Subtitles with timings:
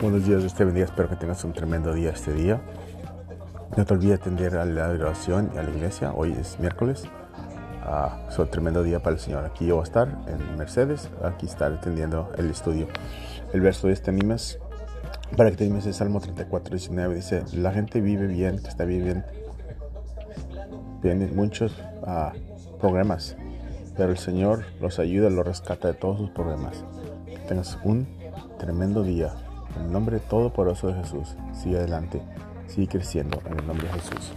[0.00, 0.86] Buenos días, Dios te bendiga.
[0.86, 2.60] Espero que tengas un tremendo día este día.
[3.76, 6.12] No te olvides de atender a la oración y a la iglesia.
[6.14, 7.02] Hoy es miércoles.
[7.84, 9.44] Uh, es un tremendo día para el Señor.
[9.44, 11.10] Aquí yo voy a estar en Mercedes.
[11.24, 12.86] Aquí estar atendiendo el estudio.
[13.52, 14.60] El verso de este animes,
[15.36, 17.16] para que te animes, el Salmo 34, 19.
[17.16, 19.24] Dice: La gente vive bien, está bien.
[21.02, 23.36] Tienen muchos uh, problemas,
[23.96, 26.84] pero el Señor los ayuda, los rescata de todos sus problemas.
[27.26, 28.06] Que tengas un
[28.60, 29.34] tremendo día.
[29.76, 32.22] En el nombre todopoderoso de Jesús, sigue adelante,
[32.66, 34.32] sigue creciendo en el nombre de Jesús.